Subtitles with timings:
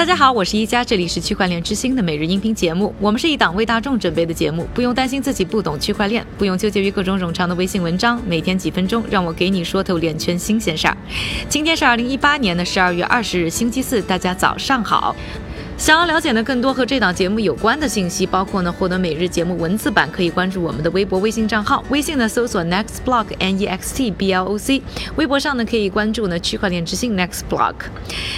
[0.00, 2.94] 大家好，我是一加，这里是区块链之星的每日音频节目。
[2.98, 8.18] 我们是一档为大众准备的节目，不用担心自己不懂区块链，不用纠结于各种冗长的微信文章。
[8.26, 10.96] 每天几分钟，让我给你说透链圈新鲜事儿。
[11.50, 15.14] 今天是二零一八年的十二月二十日，星期四，大家早上好。
[15.80, 21.82] 想要了解呢更多和这档节目有关的信息，包括呢获得每日节目文字版，可以关注我们的微博、微信账号。
[21.88, 24.82] 微信呢搜索 Next Block N E X T B L O C，
[25.16, 27.76] 微博上呢可以关注呢区块链之星 Next Block。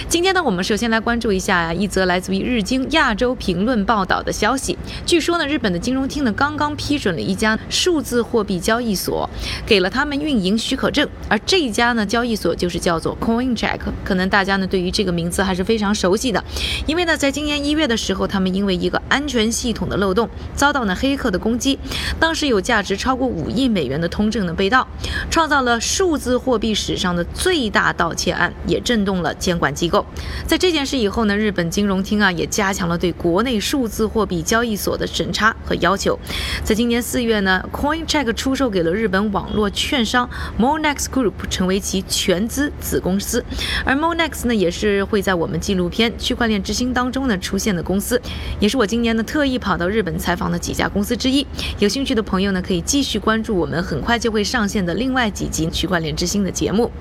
[0.07, 4.77] 今天呢我们首先来关注一下一则来自于日经亚洲评论报道的消息。
[5.05, 9.29] 据说呢日本的金融厅呢刚刚批准了一家数字货币交易所，
[9.65, 13.79] 给了他们运营许可证，而这一家呢交易所就是叫做 CoinCheck。
[14.05, 16.41] 可能大家呢对于这个名字还是非常熟悉的，
[16.87, 21.79] 因为呢在今年一月的时候，他们因为一个安全系统的漏洞，遭到呢黑客的攻击。
[22.19, 24.87] 当时有价值超过五亿美元的通证呢被盗，
[25.31, 30.05] 创造了数字货币史上的最大盗窃案，也震动了监管机构。
[30.45, 36.19] 在这件事以后呢，日本金融厅啊也加强了对国内数字货币交易所的审查和要求。
[36.63, 43.43] 在今年四月呢，CoinCheck 出售给了日本网络券商 Monex Group，成为其全资子公司。
[43.83, 47.57] 而 Monex 呢，也是会在我们纪录片《区块链之星》当中呢出。
[47.63, 48.21] 现的公司，
[48.59, 51.47] 也是我今年呢特意跑到日本采访的几家公司之一。
[51.79, 56.91] 有兴趣的朋友呢，可以继续关注我们很快就会上线的另外几集区块链之星的节目。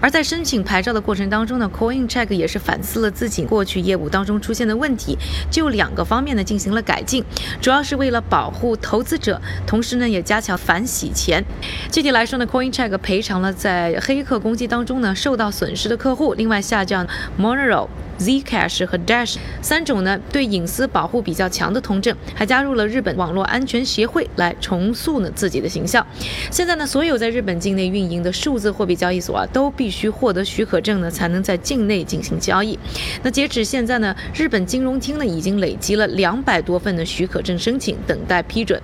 [0.00, 5.16] 而在申请牌照的过程当中呢，CoinCheck 也是反思了自己过去业务当中出现的问题，
[5.48, 7.24] 就两个方面呢进行了改进，
[7.60, 11.44] 主要是为了保护投资者，同时呢也加强反洗钱。
[11.92, 17.06] 具体来说呢，CoinCheck 赔偿了在黑客攻击当中呢受到损失的客户，另外下降
[17.38, 17.86] Monero。
[18.18, 26.06] Zcash 和 Dash 三种呢对隐私保护比较强的通证，还加入了日本网络安全协会来重塑呢自己的形象。
[26.50, 32.78] 现在呢，所有在日本境内运营的数字货币交易所啊，都必须获得许可证呢，才能在境内进行交易。
[33.22, 38.80] 那截止现在呢，日本金融厅呢已经累积了两百多份的许可证申请，等待批准。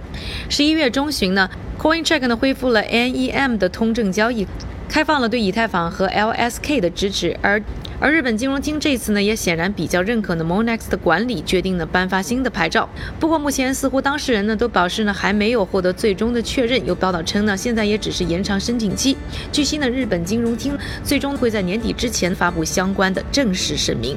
[0.48, 1.48] 十一月中旬呢
[1.79, 4.46] ，CoinCheck 呢恢复了 NEM 的通证交易，
[4.90, 7.62] 开放了对以太坊和 LSK 的支持，而。
[8.01, 12.89] 而日本金融厅这次呢，也显然比较认可呢 Monex 的管理，决定呢颁发新的牌照。
[13.20, 16.84] 不过目前似乎当事人呢都表示呢还没有获得最终的确认。
[16.86, 19.17] 有报道称呢，现在也只是延长申请期。
[19.52, 24.17] 据悉呢，日本金融厅最终会在年底之前发布相关的正式声明。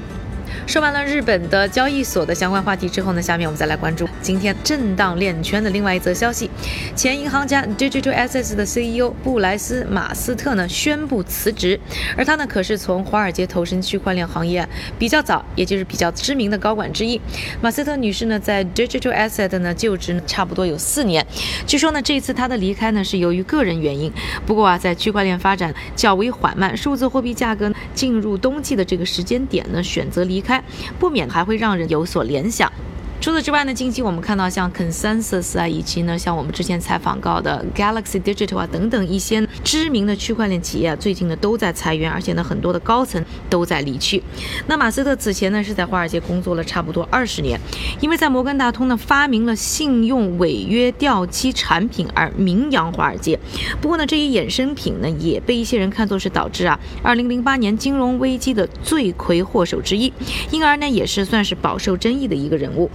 [0.65, 6.49] 说完了日本的交易所的相关话题之后呢，下面我们再来关注今天震荡链圈的另外一则消息。
[6.95, 11.79] 前银行家 Digital Assets 的 CEO 布莱斯马斯特呢宣布辞职，
[12.17, 17.19] 而他呢可是从华尔街投身区块链行业比较早，也就是比较知名的高管之一。
[17.61, 21.25] 马斯特女士呢在 Digital Asset 呢就职差不多有四年，
[21.67, 24.11] 据说呢这次她的离开呢是由于个人原因。
[24.45, 30.63] 不过啊，在区块链发展较为缓慢，数字货币价格进入冬季的这个时间点呢，选择离开。
[30.99, 32.71] 不免还会让人有所联想。
[33.21, 39.39] 除此之外呢，近期我们看到像 Consensus 啊，以及呢像我们之前采访到的 Galaxy Digital 啊等等一些
[39.73, 44.21] 知名的区块链企业啊，最近呢都在裁员，而且呢很多的高层都在离去。
[44.67, 47.59] 那马斯克此前呢是在华尔街工作了差不多二十年，
[47.99, 53.39] 因为在摩根大通呢发明了信用违约掉期产品而名扬华尔街。
[53.81, 60.13] 不过呢这一衍生品呢也被一些人看作是导致啊2008年金融危机的罪魁祸首之一，
[60.51, 62.91] 因而呢也是算是饱受争议的一个人物。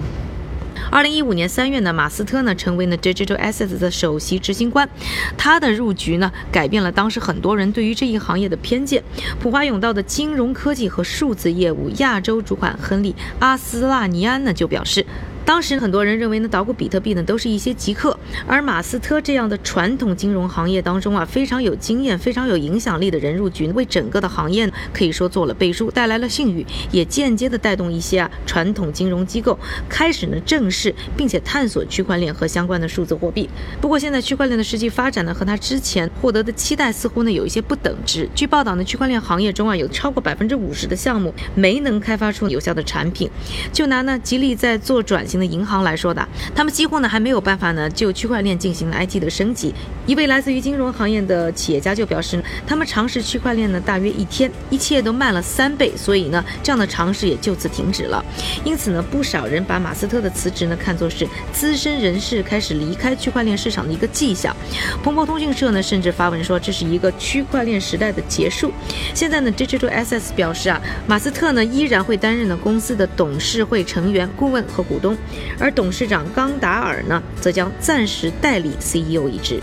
[0.91, 4.89] 二零一五年三月呢，马斯特呢成为了 Digital Assets 的首席执行官，
[5.37, 9.03] 他的入局呢改变了当时很多人对于这一行业的偏见。
[9.39, 15.05] 普华永道的金融科技和数字业务亚洲主管亨利阿斯拉尼安呢就表示。
[15.49, 18.15] 当时很多人认为呢，捣鼓比特币呢都是一些极客，
[18.47, 33.49] 而马斯特这样的传统金融行业当中啊非常有经验、非常有影响力的人入局，为整个的行业可以说做了背书，带来了信誉，也间接的带动一些啊传统金融机构开始呢正视并且探索区块链和相关的数字货币。
[33.81, 38.29] 不过现在区块链的实际发展呢和他之前获得的期待似乎呢有一些不等值。
[38.35, 43.31] 据报道呢，区块链行业中啊有超过百分之五十的项目没能开发出有效的产品。
[43.73, 45.38] 就拿呢吉利在做转型。
[45.47, 49.75] 银行来说的，他们几乎呢还没有办法呢就区块链进行 IT 的升级。
[50.07, 58.25] 一位来自于金融行业的企业家就表示，他们尝试区块链呢大约一天，一切都慢了三倍，所以呢这样的尝试也就此停止了。
[58.65, 64.55] 因此呢，不少人把马斯特的辞职呢看作是资深人士开始离开区块链市场的一个迹象。
[65.03, 68.73] 彭博通讯社呢甚至发文说，这是一个区块链时代的结束。
[69.15, 75.17] 现在呢，Digital Assets 表示啊，马斯特呢依然会担任呢公司的董事会成员、顾问和股东。
[75.59, 79.61] 而董事长冈达尔呢，则将暂时代理 CEO 一职。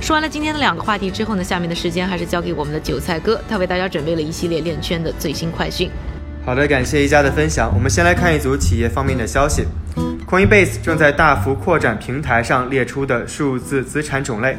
[0.00, 5.90] 说完了今天的两个话题之后呢，下面的时间还是交给我们的韭菜哥，他为大家准备了一系列链圈的最新快讯。
[6.44, 7.70] 好的，感谢一家的分享。
[7.74, 9.64] 我们先来看一组企业方面的消息。
[10.26, 14.56] Coinbase 正在大幅扩展平台上列出的数字资产种类。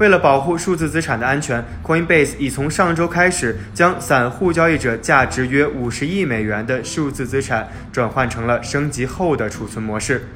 [0.00, 10.26] 为了保护数字资产的安全，Coinbase 已从上周开始将散户交易者价值约五十亿美元的数字资产转换成了升级后的储存模式，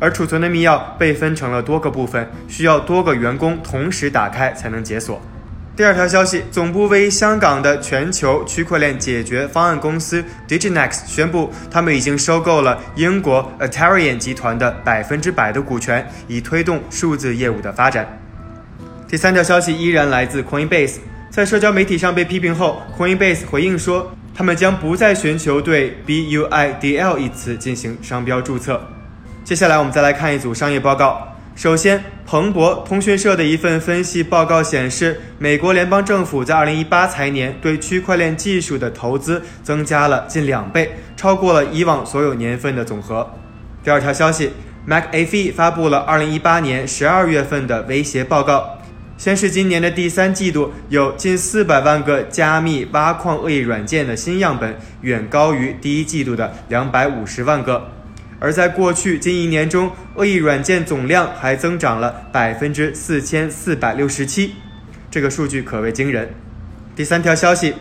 [0.00, 5.22] 而储存的密钥被分成了多个部分，需要多个员工同时打开才能解锁。
[5.76, 18.23] 第二条消息，总部位于香港的全球区块链解决方案公司 Diginex 宣布，他们已经收购了英国 Atarian 集团的百分之百的股权，以推动数字业务的发展。
[19.06, 20.96] 第三条消息依然来自 Coinbase，
[21.30, 28.80] 在社交媒体上被批评后，Coinbase 回应说，他们将不再寻求对 BUIDL 一词进行商标注册。
[29.44, 31.28] 接下来我们再来看一组商业报告。
[31.54, 43.30] 首先，彭博通讯社的一份分析报告显示，美国联邦政府在2018财年对区块链技术的投资增加了近两倍，超过了以往所有年份的总和。
[43.84, 44.50] 第二条消息
[44.88, 48.78] ，McAfee 发布了2018年12月份的威胁报告。
[49.24, 57.90] 先是，今年的第三季度有近四百万个加密挖矿恶意软件的新样本，远高于第一季度的两百五十万个。
[58.38, 64.56] 而在过去近一年中，恶意软件总量还增长了百分之四千四百六十七，
[65.10, 66.34] 这个数据可谓惊人。
[66.94, 67.72] 第三条消息，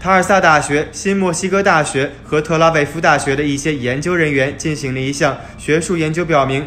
[0.00, 6.66] 塔尔萨大学、新墨西哥大学和特拉维夫大学的一些研究人员进行了一项学术研究，表明。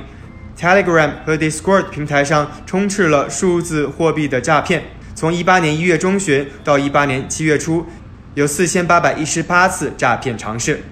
[0.61, 4.83] Telegram 和 Discord 平台上充斥了数字货币的诈骗。
[5.15, 7.83] 从一八年一月中旬到一八年七月初，
[8.35, 10.83] 有四千八百一十八次诈骗尝试。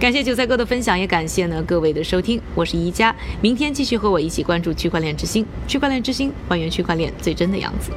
[0.00, 2.40] 感谢韭菜哥的分享，也感谢呢各位的收听。
[2.54, 5.44] 我是宜家，明天继续和我一起关注区块链之星。
[5.68, 7.90] 区块链之星，还原区块链最真的样子。